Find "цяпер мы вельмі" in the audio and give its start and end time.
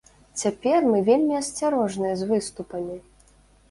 0.41-1.39